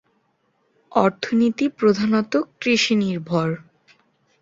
[0.91, 3.49] অর্থনীতি প্রধানত কৃষি নির্ভর।